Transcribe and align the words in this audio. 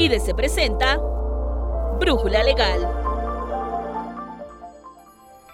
IDC 0.00 0.34
presenta 0.34 0.96
Brújula 2.00 2.42
Legal. 2.42 2.90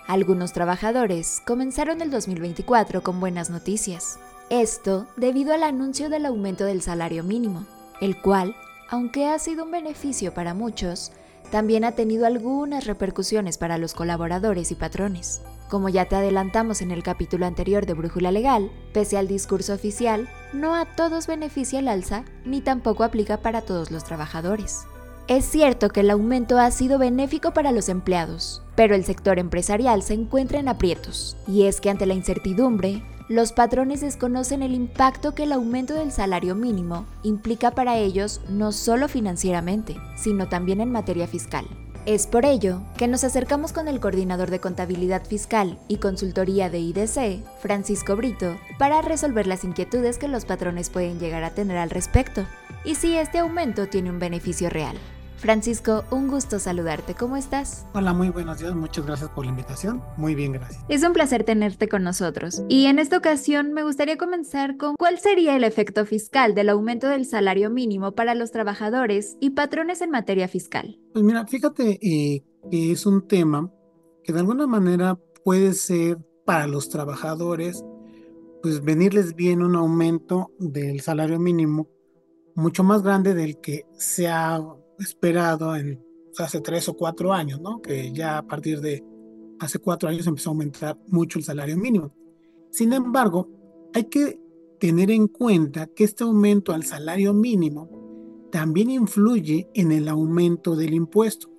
Algunos 0.06 0.52
trabajadores 0.52 1.42
comenzaron 1.44 2.00
el 2.00 2.12
2024 2.12 3.02
con 3.02 3.18
buenas 3.18 3.50
noticias. 3.50 4.20
Esto 4.48 5.08
debido 5.16 5.52
al 5.52 5.64
anuncio 5.64 6.08
del 6.08 6.26
aumento 6.26 6.64
del 6.64 6.80
salario 6.80 7.24
mínimo, 7.24 7.66
el 8.00 8.22
cual, 8.22 8.54
aunque 8.88 9.26
ha 9.26 9.36
sido 9.40 9.64
un 9.64 9.72
beneficio 9.72 10.32
para 10.32 10.54
muchos, 10.54 11.10
también 11.50 11.82
ha 11.82 11.96
tenido 11.96 12.24
algunas 12.24 12.86
repercusiones 12.86 13.58
para 13.58 13.78
los 13.78 13.94
colaboradores 13.94 14.70
y 14.70 14.76
patrones. 14.76 15.42
Como 15.68 15.88
ya 15.88 16.04
te 16.04 16.14
adelantamos 16.14 16.80
en 16.80 16.92
el 16.92 17.02
capítulo 17.02 17.44
anterior 17.44 17.86
de 17.86 17.94
Brújula 17.94 18.30
Legal, 18.30 18.70
pese 18.92 19.18
al 19.18 19.26
discurso 19.26 19.74
oficial, 19.74 20.28
no 20.52 20.76
a 20.76 20.84
todos 20.84 21.26
beneficia 21.26 21.80
el 21.80 21.88
alza 21.88 22.24
ni 22.44 22.60
tampoco 22.60 23.02
aplica 23.02 23.38
para 23.38 23.62
todos 23.62 23.90
los 23.90 24.04
trabajadores. 24.04 24.86
Es 25.26 25.44
cierto 25.44 25.88
que 25.88 26.00
el 26.00 26.10
aumento 26.10 26.58
ha 26.58 26.70
sido 26.70 27.00
benéfico 27.00 27.50
para 27.50 27.72
los 27.72 27.88
empleados, 27.88 28.62
pero 28.76 28.94
el 28.94 29.04
sector 29.04 29.40
empresarial 29.40 30.04
se 30.04 30.14
encuentra 30.14 30.60
en 30.60 30.68
aprietos, 30.68 31.36
y 31.48 31.64
es 31.64 31.80
que 31.80 31.90
ante 31.90 32.06
la 32.06 32.14
incertidumbre, 32.14 33.02
los 33.28 33.50
patrones 33.50 34.02
desconocen 34.02 34.62
el 34.62 34.72
impacto 34.72 35.34
que 35.34 35.42
el 35.42 35.52
aumento 35.52 35.94
del 35.94 36.12
salario 36.12 36.54
mínimo 36.54 37.06
implica 37.24 37.72
para 37.72 37.96
ellos 37.96 38.40
no 38.48 38.70
solo 38.70 39.08
financieramente, 39.08 39.96
sino 40.14 40.48
también 40.48 40.80
en 40.80 40.92
materia 40.92 41.26
fiscal. 41.26 41.66
Es 42.06 42.28
por 42.28 42.44
ello 42.44 42.82
que 42.96 43.08
nos 43.08 43.24
acercamos 43.24 43.72
con 43.72 43.88
el 43.88 43.98
coordinador 43.98 44.48
de 44.48 44.60
contabilidad 44.60 45.26
fiscal 45.26 45.76
y 45.88 45.96
consultoría 45.96 46.70
de 46.70 46.78
IDC, 46.78 47.44
Francisco 47.58 48.14
Brito, 48.14 48.56
para 48.78 49.02
resolver 49.02 49.48
las 49.48 49.64
inquietudes 49.64 50.16
que 50.16 50.28
los 50.28 50.44
patrones 50.44 50.88
pueden 50.88 51.18
llegar 51.18 51.42
a 51.42 51.50
tener 51.50 51.76
al 51.78 51.90
respecto 51.90 52.46
y 52.84 52.94
si 52.94 53.16
este 53.16 53.40
aumento 53.40 53.88
tiene 53.88 54.10
un 54.10 54.20
beneficio 54.20 54.70
real. 54.70 54.96
Francisco, 55.36 56.04
un 56.10 56.28
gusto 56.28 56.58
saludarte. 56.58 57.14
¿Cómo 57.14 57.36
estás? 57.36 57.86
Hola, 57.94 58.12
muy 58.12 58.30
buenos 58.30 58.58
días. 58.58 58.74
Muchas 58.74 59.04
gracias 59.06 59.30
por 59.30 59.44
la 59.44 59.50
invitación. 59.50 60.02
Muy 60.16 60.34
bien, 60.34 60.52
gracias. 60.52 60.82
Es 60.88 61.02
un 61.02 61.12
placer 61.12 61.44
tenerte 61.44 61.88
con 61.88 62.02
nosotros. 62.02 62.62
Y 62.68 62.86
en 62.86 62.98
esta 62.98 63.18
ocasión 63.18 63.72
me 63.72 63.82
gustaría 63.82 64.16
comenzar 64.16 64.76
con 64.76 64.96
cuál 64.96 65.18
sería 65.18 65.56
el 65.56 65.64
efecto 65.64 66.06
fiscal 66.06 66.54
del 66.54 66.70
aumento 66.70 67.08
del 67.08 67.26
salario 67.26 67.70
mínimo 67.70 68.12
para 68.12 68.34
los 68.34 68.50
trabajadores 68.50 69.36
y 69.40 69.50
patrones 69.50 70.00
en 70.00 70.10
materia 70.10 70.48
fiscal. 70.48 70.98
Pues 71.12 71.24
mira, 71.24 71.46
fíjate 71.46 71.98
eh, 72.00 72.42
que 72.70 72.92
es 72.92 73.04
un 73.06 73.26
tema 73.28 73.70
que 74.24 74.32
de 74.32 74.40
alguna 74.40 74.66
manera 74.66 75.18
puede 75.44 75.74
ser 75.74 76.18
para 76.44 76.66
los 76.66 76.88
trabajadores, 76.88 77.84
pues 78.62 78.82
venirles 78.82 79.34
bien 79.34 79.62
un 79.62 79.76
aumento 79.76 80.50
del 80.58 81.00
salario 81.00 81.38
mínimo 81.38 81.88
mucho 82.56 82.82
más 82.82 83.02
grande 83.02 83.34
del 83.34 83.60
que 83.60 83.86
se 83.92 84.28
ha 84.28 84.58
esperado 84.98 85.76
en 85.76 86.02
hace 86.38 86.60
tres 86.60 86.88
o 86.88 86.94
cuatro 86.94 87.32
años, 87.32 87.60
¿no? 87.60 87.80
Que 87.80 88.12
ya 88.12 88.38
a 88.38 88.46
partir 88.46 88.80
de 88.80 89.04
hace 89.58 89.78
cuatro 89.78 90.08
años 90.08 90.26
empezó 90.26 90.50
a 90.50 90.52
aumentar 90.52 90.98
mucho 91.08 91.38
el 91.38 91.44
salario 91.44 91.76
mínimo. 91.76 92.12
Sin 92.70 92.92
embargo, 92.92 93.48
hay 93.94 94.04
que 94.04 94.40
tener 94.78 95.10
en 95.10 95.28
cuenta 95.28 95.86
que 95.86 96.04
este 96.04 96.24
aumento 96.24 96.72
al 96.72 96.84
salario 96.84 97.32
mínimo 97.32 98.48
también 98.52 98.90
influye 98.90 99.68
en 99.74 99.92
el 99.92 100.08
aumento 100.08 100.76
del 100.76 100.94
impuesto, 100.94 101.50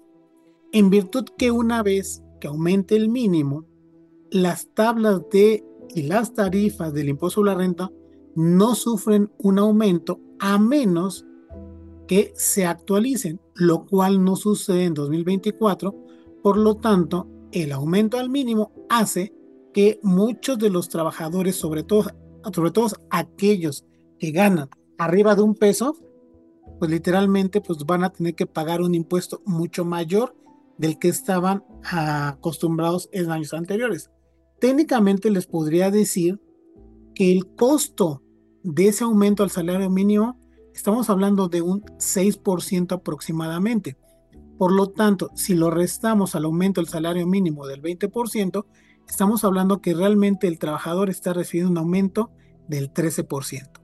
en 0.71 0.89
virtud 0.89 1.25
que 1.37 1.51
una 1.51 1.81
vez 1.83 2.23
que 2.39 2.47
aumente 2.47 2.95
el 2.95 3.09
mínimo, 3.09 3.65
las 4.29 4.67
tablas 4.73 5.21
de 5.31 5.63
y 5.95 6.03
las 6.03 6.33
tarifas 6.33 6.93
del 6.93 7.09
impuesto 7.09 7.41
sobre 7.41 7.51
la 7.51 7.57
renta 7.57 7.91
no 8.35 8.75
sufren 8.75 9.31
un 9.37 9.57
aumento 9.57 10.19
a 10.39 10.59
menos 10.59 11.25
que 12.07 12.33
se 12.35 12.65
actualicen, 12.65 13.39
lo 13.53 13.85
cual 13.85 14.23
no 14.23 14.35
sucede 14.35 14.85
en 14.85 14.93
2024. 14.93 15.95
Por 16.41 16.57
lo 16.57 16.75
tanto, 16.75 17.27
el 17.51 17.71
aumento 17.71 18.17
al 18.17 18.29
mínimo 18.29 18.71
hace 18.89 19.33
que 19.73 19.99
muchos 20.01 20.57
de 20.57 20.69
los 20.69 20.89
trabajadores, 20.89 21.55
sobre 21.55 21.83
todo, 21.83 22.09
sobre 22.53 22.71
todo 22.71 22.87
aquellos 23.09 23.85
que 24.17 24.31
ganan 24.31 24.69
arriba 24.97 25.35
de 25.35 25.41
un 25.43 25.55
peso, 25.55 25.95
pues 26.79 26.91
literalmente 26.91 27.61
pues 27.61 27.79
van 27.85 28.03
a 28.03 28.11
tener 28.11 28.35
que 28.35 28.45
pagar 28.45 28.81
un 28.81 28.95
impuesto 28.95 29.41
mucho 29.45 29.85
mayor 29.85 30.35
del 30.77 30.99
que 30.99 31.09
estaban 31.09 31.63
acostumbrados 31.83 33.09
en 33.11 33.31
años 33.31 33.53
anteriores. 33.53 34.11
Técnicamente 34.59 35.29
les 35.29 35.47
podría 35.47 35.91
decir 35.91 36.39
que 37.13 37.31
el 37.31 37.47
costo 37.55 38.21
de 38.63 38.89
ese 38.89 39.03
aumento 39.03 39.43
al 39.43 39.49
salario 39.49 39.89
mínimo 39.89 40.39
estamos 40.77 41.09
hablando 41.09 41.49
de 41.49 41.63
un 41.63 41.81
6% 41.81 42.93
aproximadamente. 42.93 43.97
Por 44.59 44.71
lo 44.71 44.91
tanto, 44.91 45.31
si 45.33 45.55
lo 45.55 45.71
restamos 45.71 46.35
al 46.35 46.45
aumento 46.45 46.81
del 46.81 46.87
salario 46.87 47.25
mínimo 47.25 47.65
del 47.65 47.81
20%, 47.81 48.63
estamos 49.09 49.43
hablando 49.43 49.81
que 49.81 49.95
realmente 49.95 50.47
el 50.47 50.59
trabajador 50.59 51.09
está 51.09 51.33
recibiendo 51.33 51.71
un 51.71 51.79
aumento 51.79 52.29
del 52.67 52.93
13%. 52.93 53.81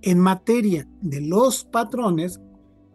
En 0.00 0.18
materia 0.18 0.88
de 1.02 1.20
los 1.20 1.66
patrones, 1.66 2.40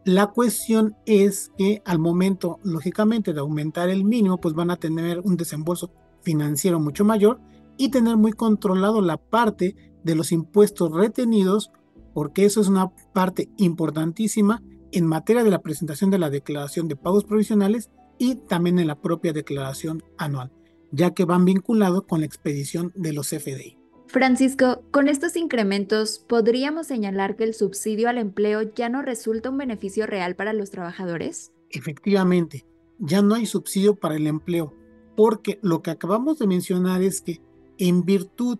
la 0.05 0.27
cuestión 0.31 0.95
es 1.05 1.51
que 1.55 1.83
al 1.85 1.99
momento, 1.99 2.59
lógicamente, 2.63 3.31
de 3.31 3.41
aumentar 3.41 3.89
el 3.89 4.05
mínimo, 4.05 4.39
pues 4.39 4.55
van 4.55 4.71
a 4.71 4.77
tener 4.77 5.19
un 5.19 5.37
desembolso 5.37 5.93
financiero 6.23 6.79
mucho 6.79 7.05
mayor 7.05 7.39
y 7.77 7.89
tener 7.89 8.17
muy 8.17 8.33
controlado 8.33 9.01
la 9.01 9.17
parte 9.17 9.75
de 10.03 10.15
los 10.15 10.31
impuestos 10.31 10.91
retenidos 10.91 11.71
porque 12.13 12.45
eso 12.45 12.61
es 12.61 12.67
una 12.67 12.89
parte 13.13 13.49
importantísima 13.57 14.61
en 14.91 15.07
materia 15.07 15.43
de 15.43 15.49
la 15.49 15.61
presentación 15.61 16.11
de 16.11 16.19
la 16.19 16.29
declaración 16.29 16.87
de 16.87 16.95
pagos 16.95 17.23
provisionales 17.25 17.89
y 18.17 18.35
también 18.35 18.79
en 18.79 18.87
la 18.87 19.01
propia 19.01 19.33
declaración 19.33 20.03
anual, 20.17 20.51
ya 20.91 21.13
que 21.13 21.25
van 21.25 21.45
vinculados 21.45 22.03
con 22.03 22.19
la 22.19 22.25
expedición 22.25 22.91
de 22.95 23.13
los 23.13 23.29
FDI. 23.29 23.77
Francisco, 24.07 24.83
con 24.91 25.07
estos 25.07 25.35
incrementos, 25.35 26.19
¿podríamos 26.19 26.85
señalar 26.85 27.35
que 27.35 27.45
el 27.45 27.55
subsidio 27.55 28.09
al 28.09 28.19
empleo 28.19 28.61
ya 28.75 28.87
no 28.87 29.01
resulta 29.01 29.49
un 29.49 29.57
beneficio 29.57 30.05
real 30.05 30.35
para 30.35 30.53
los 30.53 30.69
trabajadores? 30.69 31.51
Efectivamente, 31.71 32.67
ya 32.99 33.23
no 33.23 33.33
hay 33.33 33.47
subsidio 33.47 33.95
para 33.95 34.15
el 34.15 34.27
empleo, 34.27 34.75
porque 35.17 35.57
lo 35.63 35.81
que 35.81 35.89
acabamos 35.89 36.37
de 36.37 36.45
mencionar 36.45 37.01
es 37.01 37.21
que 37.21 37.41
en 37.79 38.03
virtud 38.03 38.59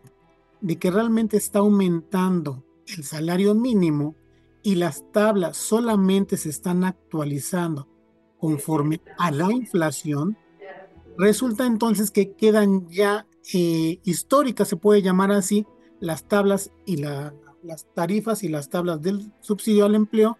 de 0.62 0.80
que 0.80 0.90
realmente 0.90 1.38
está 1.38 1.60
aumentando 1.60 2.66
el 2.88 3.04
salario 3.04 3.56
mínimo 3.56 4.16
y 4.62 4.76
las 4.76 5.04
tablas 5.12 5.58
solamente 5.58 6.38
se 6.38 6.50
están 6.50 6.84
actualizando 6.84 7.88
conforme 8.38 9.02
a 9.18 9.32
la 9.32 9.52
inflación, 9.52 10.38
resulta 11.18 11.66
entonces 11.66 12.12
que 12.12 12.34
quedan 12.34 12.88
ya 12.90 13.26
eh, 13.54 14.00
históricas, 14.04 14.68
se 14.68 14.78
puede 14.78 15.02
llamar 15.02 15.32
así, 15.32 15.66
las 16.00 16.28
tablas 16.28 16.72
y 16.86 16.98
las 16.98 17.34
tarifas 17.94 18.44
y 18.44 18.50
las 18.50 18.70
tablas 18.70 19.02
del 19.02 19.32
subsidio 19.40 19.86
al 19.86 19.96
empleo, 19.96 20.38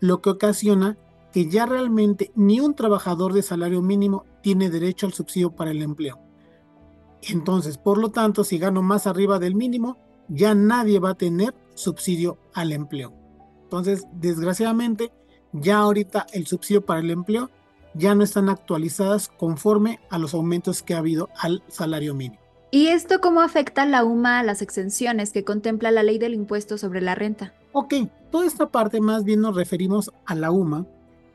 lo 0.00 0.20
que 0.22 0.30
ocasiona 0.30 0.98
que 1.32 1.48
ya 1.48 1.66
realmente 1.66 2.30
ni 2.34 2.60
un 2.60 2.74
trabajador 2.74 3.32
de 3.32 3.42
salario 3.42 3.82
mínimo 3.82 4.24
tiene 4.42 4.70
derecho 4.70 5.06
al 5.06 5.12
subsidio 5.12 5.54
para 5.54 5.70
el 5.70 5.82
empleo. 5.82 6.18
Entonces, 7.22 7.78
por 7.78 7.98
lo 7.98 8.10
tanto, 8.10 8.44
si 8.44 8.58
gano 8.58 8.82
más 8.82 9.06
arriba 9.06 9.38
del 9.38 9.54
mínimo, 9.54 9.96
ya 10.28 10.54
nadie 10.54 10.98
va 10.98 11.10
a 11.10 11.14
tener 11.14 11.54
subsidio 11.74 12.38
al 12.54 12.72
empleo. 12.72 13.12
Entonces, 13.64 14.06
desgraciadamente, 14.12 15.12
ya 15.52 15.78
ahorita 15.78 16.26
el 16.32 16.46
subsidio 16.46 16.84
para 16.84 17.00
el 17.00 17.10
empleo 17.10 17.50
ya 17.94 18.14
no 18.14 18.24
están 18.24 18.48
actualizadas 18.48 19.28
conforme 19.28 20.00
a 20.10 20.18
los 20.18 20.34
aumentos 20.34 20.82
que 20.82 20.94
ha 20.94 20.98
habido 20.98 21.28
al 21.38 21.62
salario 21.68 22.14
mínimo. 22.14 22.40
¿Y 22.70 22.86
esto 22.86 23.20
cómo 23.20 23.42
afecta 23.42 23.84
la 23.84 24.02
UMA 24.02 24.38
a 24.38 24.42
las 24.42 24.62
exenciones 24.62 25.32
que 25.32 25.44
contempla 25.44 25.90
la 25.90 26.02
ley 26.02 26.18
del 26.18 26.32
impuesto 26.32 26.78
sobre 26.78 27.02
la 27.02 27.14
renta? 27.14 27.52
Ok, 27.72 27.94
toda 28.30 28.46
esta 28.46 28.70
parte 28.70 29.00
más 29.00 29.24
bien 29.24 29.42
nos 29.42 29.56
referimos 29.56 30.10
a 30.24 30.34
la 30.34 30.50
UMA 30.50 30.86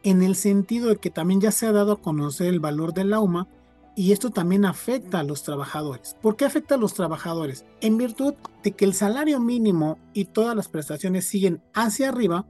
en 0.02 0.24
el 0.24 0.36
sentido 0.36 0.90
de 0.90 0.98
que 0.98 1.12
también 1.12 1.42
ya 1.42 1.52
se 1.52 1.68
ha 1.68 1.72
dado 1.72 1.94
a 1.94 2.02
conocer 2.02 2.48
el 2.48 2.60
valor 2.60 2.94
de 2.94 3.04
la 3.04 3.20
UMA 3.20 3.48
y 3.98 4.12
esto 4.12 4.30
también 4.30 4.64
afecta 4.64 5.20
a 5.20 5.24
los 5.24 5.42
trabajadores. 5.42 6.16
¿Por 6.22 6.36
qué 6.36 6.46
afecta 6.46 6.76
a 6.76 6.78
los 6.78 6.94
trabajadores? 6.94 7.66
En 7.82 7.98
virtud 7.98 8.36
de 8.64 8.74
que 8.74 8.86
el 8.86 8.94
salario 8.94 9.40
mínimo 9.40 9.98
y 10.14 10.26
todas 10.26 10.56
las 10.56 10.68
prestaciones 10.68 11.26
siguen 11.26 11.64
hacia 11.74 12.10
arriba, 12.10 12.48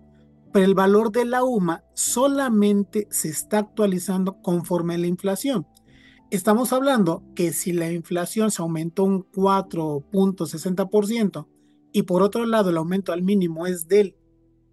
pero 0.52 0.66
el 0.66 0.76
valor 0.76 1.14
de 1.14 1.24
la 1.24 1.46
UMA 1.46 1.86
solamente 1.94 3.08
se 3.12 3.30
está 3.30 3.60
actualizando 3.60 4.42
conforme 4.42 4.96
a 4.96 4.98
la 4.98 5.08
inflación. 5.08 5.66
Estamos 6.32 6.74
hablando 6.74 7.24
que 7.34 7.54
si 7.54 7.72
la 7.72 7.94
inflación 7.94 8.52
se 8.52 8.62
aumentó 8.62 9.06
un 9.06 9.24
4.60% 9.32 11.48
y 11.94 12.02
por 12.02 12.24
otro 12.24 12.46
lado 12.46 12.72
el 12.72 12.78
aumento 12.78 13.14
al 13.14 13.22
mínimo 13.22 13.68
es 13.68 13.88
del, 13.88 14.18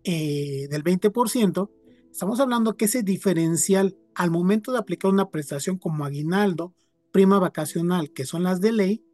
eh, 0.02 0.66
del 0.68 0.82
20%, 0.82 1.70
estamos 2.14 2.38
hablando 2.38 2.76
que 2.76 2.84
ese 2.84 3.02
diferencial 3.02 3.96
al 4.14 4.31
momento 4.31 4.70
de 4.70 4.78
aplicar 4.78 5.11
una 5.11 5.31
prestación 5.31 5.78
como 5.78 6.05
aguinaldo, 6.05 6.72
prima 7.11 7.40
vacacional, 7.40 8.12
que 8.12 8.25
son 8.25 8.44
las 8.44 8.61
de 8.61 8.70
ley, 8.70 9.05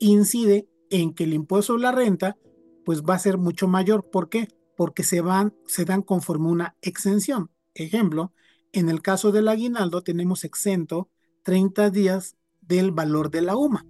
incide 0.00 0.68
en 0.90 1.14
que 1.14 1.22
el 1.22 1.34
impuesto 1.34 1.74
sobre 1.74 1.84
la 1.84 1.92
renta 1.92 2.36
pues 2.84 3.04
va 3.04 3.14
a 3.14 3.20
ser 3.20 3.38
mucho 3.38 3.68
mayor. 3.68 4.10
¿Por 4.10 4.28
qué? 4.28 4.48
porque 4.76 5.02
se 5.02 5.20
se 5.66 5.84
dan 5.84 6.02
conforme 6.02 6.48
una 6.48 6.76
exención. 6.82 7.50
Ejemplo, 7.74 8.32
en 8.72 8.88
el 8.88 9.02
caso 9.02 9.32
del 9.32 9.48
aguinaldo 9.48 10.02
tenemos 10.02 10.44
exento 10.44 11.08
30 11.42 11.90
días 11.90 12.36
del 12.60 12.92
valor 12.92 13.30
de 13.30 13.42
la 13.42 13.56
UMA. 13.56 13.84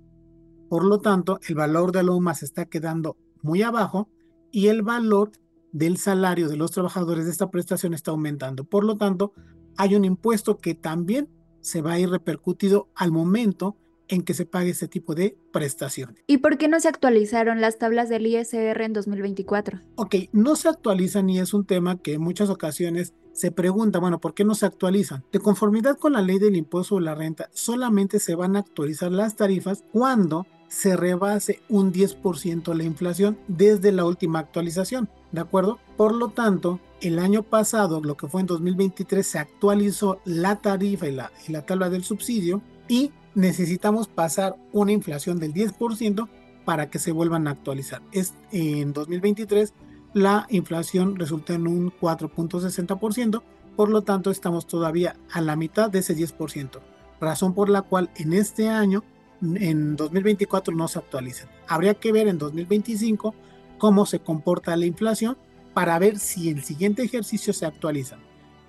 Por 0.69 0.85
lo 0.85 1.01
tanto, 1.01 1.41
el 1.47 1.55
valor 1.55 1.93
de 1.93 2.03
la 2.03 2.13
UMA 2.13 2.35
se 2.35 2.47
está 2.47 2.67
quedando 2.67 3.19
muy 3.43 3.61
abajo 3.61 4.11
y 4.51 4.69
el 4.69 4.83
valor 4.83 5.33
del 5.79 5.97
salario 5.97 6.49
de 6.49 6.57
los 6.57 6.73
trabajadores 6.73 7.25
de 7.25 7.31
esta 7.31 7.51
prestación 7.51 7.95
está 7.95 8.11
aumentando. 8.11 8.65
Por 8.65 8.85
lo 8.85 8.97
tanto, 8.97 9.33
hay 9.77 9.95
un 9.95 10.05
impuesto 10.05 10.59
que 10.59 10.75
también 10.75 11.29
se 11.61 11.83
va 11.83 11.93
a 11.93 11.99
ir 11.99 12.11
repercutido 12.11 12.89
al 12.95 13.13
momento 13.13 13.77
en 14.09 14.23
que 14.23 14.35
se 14.35 14.47
pague 14.47 14.71
este 14.71 14.89
tipo 14.89 15.15
de 15.15 15.39
prestaciones. 15.53 16.25
¿Y 16.27 16.39
por 16.39 16.57
qué 16.57 16.67
no 16.67 16.81
se 16.81 16.89
actualizaron 16.89 17.61
las 17.61 17.79
tablas 17.79 18.09
del 18.09 18.27
ISR 18.27 18.81
en 18.81 18.93
2024? 18.95 19.81
Ok, 19.97 20.15
no 20.33 20.57
se 20.57 20.69
actualizan 20.69 21.29
y 21.31 21.39
es 21.39 21.53
un 21.55 21.67
tema 21.67 21.99
que 21.99 22.15
en 22.15 22.23
muchas 22.23 22.49
ocasiones 22.49 23.13
se 23.33 23.53
pregunta, 23.53 24.01
bueno, 24.01 24.19
¿por 24.19 24.35
qué 24.35 24.45
no 24.45 24.55
se 24.55 24.67
actualizan? 24.67 25.25
De 25.31 25.39
conformidad 25.39 25.99
con 25.99 26.15
la 26.15 26.23
ley 26.23 26.39
del 26.39 26.57
impuesto 26.57 26.97
sobre 26.97 27.05
la 27.05 27.15
renta, 27.15 27.51
solamente 27.53 28.19
se 28.19 28.35
van 28.35 28.57
a 28.57 28.61
actualizar 28.61 29.13
las 29.13 29.37
tarifas 29.37 29.85
cuando 29.93 30.47
se 30.69 30.97
rebase 30.97 31.61
un 31.69 31.93
10% 31.93 32.75
la 32.75 32.85
inflación 32.85 33.39
desde 33.49 33.93
la 33.93 34.05
última 34.05 34.39
actualización, 34.39 35.09
¿de 35.33 35.41
acuerdo? 35.41 35.79
Por 35.97 36.15
lo 36.15 36.29
tanto, 36.29 36.81
el 37.01 37.19
año 37.19 37.43
pasado, 37.43 38.01
lo 38.03 38.17
que 38.17 38.29
fue 38.29 38.43
en 38.43 38.47
2023, 38.47 39.27
se 39.27 39.39
actualizó 39.39 40.21
la 40.25 40.57
tarifa 40.57 41.09
y 41.09 41.13
la, 41.13 41.33
y 41.47 41.53
la 41.53 41.65
tabla 41.65 41.91
del 41.91 42.05
subsidio 42.05 42.61
y 42.87 43.13
necesitamos 43.35 44.09
pasar 44.09 44.57
una 44.73 44.93
inflación 44.93 45.39
del 45.39 45.55
10% 45.55 46.29
para 46.65 46.91
que 46.91 46.99
se 46.99 47.13
vuelvan 47.13 47.49
a 47.49 47.53
actualizar. 47.53 48.03
Es, 48.13 48.35
en 48.53 48.93
2023 48.93 49.73
la 50.15 50.47
inflación 50.51 51.17
resulta 51.17 51.55
en 51.55 51.67
un 51.67 51.93
4.60%, 51.93 53.43
por 53.77 53.91
lo 53.91 54.03
tanto 54.03 54.31
estamos 54.31 54.67
todavía 54.67 55.17
a 55.31 55.41
la 55.41 55.55
mitad 55.55 55.91
de 55.91 56.01
ese 56.01 56.17
10%, 56.17 56.81
razón 57.21 57.55
por 57.55 57.69
la 57.69 57.83
cual 57.83 58.11
en 58.17 58.33
este 58.33 58.69
año 58.69 59.05
en 59.43 59.97
2024 59.97 60.75
no 60.75 60.89
se 60.89 60.99
actualizan. 60.99 61.49
Habría 61.67 61.95
que 61.95 62.13
ver 62.13 62.29
en 62.29 62.39
2025 62.39 63.35
cómo 63.79 64.07
se 64.07 64.21
comporta 64.21 64.77
la 64.77 64.87
inflación 64.87 65.37
para 65.75 65.99
ver 65.99 66.19
si 66.19 66.49
el 66.51 66.63
siguiente 66.65 67.03
ejercicio 67.03 67.53
se 67.53 67.67
actualiza. 67.67 68.19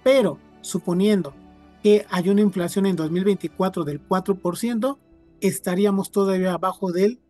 Pero 0.03 0.39
suponiendo 0.61 1.33
que 1.81 2.05
hay 2.09 2.29
una 2.29 2.41
inflación 2.41 2.85
en 2.85 2.95
2024 2.95 3.83
del 3.83 4.05
4%, 4.07 4.97
estaríamos 5.41 6.11
todavía 6.11 6.53
abajo 6.53 6.91
del 6.91 7.21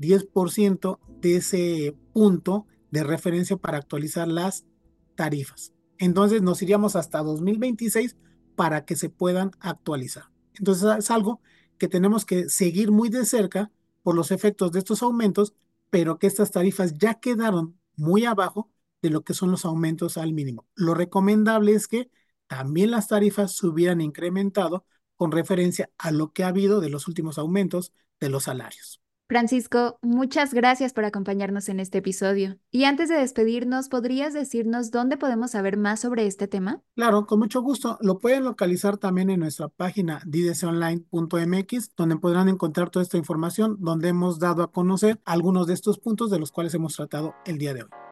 10% 0.00 0.98
de 1.20 1.36
ese 1.36 1.96
punto 2.12 2.66
de 2.90 3.04
referencia 3.04 3.56
para 3.56 3.78
actualizar 3.78 4.28
las 4.28 4.66
tarifas. 5.14 5.72
Entonces 5.98 6.42
nos 6.42 6.60
iríamos 6.62 6.96
hasta 6.96 7.22
2026 7.22 8.16
para 8.56 8.84
que 8.84 8.96
se 8.96 9.08
puedan 9.08 9.52
actualizar. 9.60 10.24
Entonces 10.54 10.88
es 10.98 11.10
algo 11.10 11.40
que 11.78 11.88
tenemos 11.88 12.24
que 12.24 12.48
seguir 12.48 12.90
muy 12.90 13.08
de 13.08 13.24
cerca 13.24 13.70
por 14.02 14.14
los 14.14 14.30
efectos 14.30 14.72
de 14.72 14.80
estos 14.80 15.02
aumentos, 15.02 15.54
pero 15.90 16.18
que 16.18 16.26
estas 16.26 16.50
tarifas 16.50 16.94
ya 16.98 17.14
quedaron 17.14 17.78
muy 17.96 18.24
abajo 18.24 18.70
de 19.02 19.10
lo 19.10 19.22
que 19.24 19.34
son 19.34 19.50
los 19.50 19.64
aumentos 19.64 20.16
al 20.16 20.32
mínimo. 20.32 20.66
Lo 20.74 20.94
recomendable 20.94 21.72
es 21.72 21.88
que 21.88 22.10
también 22.46 22.90
las 22.90 23.08
tarifas 23.08 23.56
se 23.56 23.66
hubieran 23.66 24.00
incrementado 24.00 24.86
con 25.16 25.32
referencia 25.32 25.90
a 25.98 26.10
lo 26.10 26.32
que 26.32 26.44
ha 26.44 26.48
habido 26.48 26.80
de 26.80 26.90
los 26.90 27.08
últimos 27.08 27.38
aumentos 27.38 27.92
de 28.20 28.28
los 28.30 28.44
salarios. 28.44 29.03
Francisco, 29.26 29.98
muchas 30.02 30.52
gracias 30.52 30.92
por 30.92 31.04
acompañarnos 31.06 31.70
en 31.70 31.80
este 31.80 31.98
episodio. 31.98 32.58
Y 32.70 32.84
antes 32.84 33.08
de 33.08 33.16
despedirnos, 33.16 33.88
¿podrías 33.88 34.34
decirnos 34.34 34.90
dónde 34.90 35.16
podemos 35.16 35.52
saber 35.52 35.78
más 35.78 36.00
sobre 36.00 36.26
este 36.26 36.46
tema? 36.46 36.82
Claro, 36.94 37.26
con 37.26 37.38
mucho 37.38 37.62
gusto. 37.62 37.96
Lo 38.02 38.18
pueden 38.18 38.44
localizar 38.44 38.98
también 38.98 39.30
en 39.30 39.40
nuestra 39.40 39.68
página 39.68 40.20
didesonline.mx, 40.26 41.94
donde 41.96 42.16
podrán 42.16 42.48
encontrar 42.48 42.90
toda 42.90 43.02
esta 43.02 43.16
información, 43.16 43.78
donde 43.80 44.08
hemos 44.08 44.38
dado 44.38 44.62
a 44.62 44.70
conocer 44.70 45.20
algunos 45.24 45.66
de 45.66 45.74
estos 45.74 45.98
puntos 45.98 46.30
de 46.30 46.38
los 46.38 46.52
cuales 46.52 46.74
hemos 46.74 46.94
tratado 46.94 47.34
el 47.46 47.56
día 47.56 47.72
de 47.72 47.84
hoy. 47.84 48.03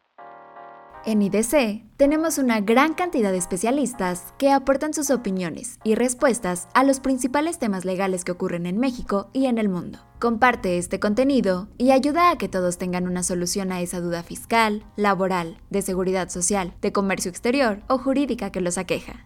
En 1.05 1.21
IDC 1.21 1.83
tenemos 1.97 2.37
una 2.37 2.61
gran 2.61 2.93
cantidad 2.93 3.31
de 3.31 3.37
especialistas 3.37 4.33
que 4.37 4.51
aportan 4.51 4.93
sus 4.93 5.09
opiniones 5.09 5.77
y 5.83 5.95
respuestas 5.95 6.69
a 6.73 6.85
los 6.85 7.01
principales 7.01 7.59
temas 7.59 7.83
legales 7.83 8.23
que 8.23 8.31
ocurren 8.31 8.65
en 8.65 8.77
México 8.77 9.29
y 9.33 9.47
en 9.47 9.57
el 9.57 9.67
mundo. 9.67 9.99
Comparte 10.19 10.77
este 10.77 11.01
contenido 11.01 11.67
y 11.77 11.91
ayuda 11.91 12.31
a 12.31 12.37
que 12.37 12.47
todos 12.47 12.77
tengan 12.77 13.05
una 13.05 13.23
solución 13.23 13.73
a 13.73 13.81
esa 13.81 13.99
duda 13.99 14.23
fiscal, 14.23 14.85
laboral, 14.95 15.57
de 15.69 15.81
seguridad 15.81 16.29
social, 16.29 16.73
de 16.81 16.93
comercio 16.93 17.29
exterior 17.29 17.81
o 17.89 17.97
jurídica 17.97 18.49
que 18.49 18.61
los 18.61 18.77
aqueja. 18.77 19.25